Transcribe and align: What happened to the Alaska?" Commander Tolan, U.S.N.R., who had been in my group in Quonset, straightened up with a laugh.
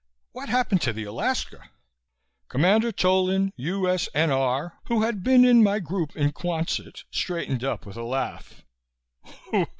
What 0.31 0.49
happened 0.49 0.81
to 0.81 0.93
the 0.93 1.03
Alaska?" 1.03 1.69
Commander 2.49 2.91
Tolan, 2.91 3.51
U.S.N.R., 3.55 4.79
who 4.85 5.03
had 5.03 5.23
been 5.23 5.45
in 5.45 5.61
my 5.61 5.77
group 5.77 6.15
in 6.15 6.31
Quonset, 6.31 7.03
straightened 7.11 7.63
up 7.63 7.85
with 7.85 7.97
a 7.97 8.03
laugh. 8.03 8.63